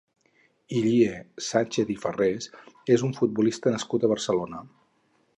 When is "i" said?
1.95-1.97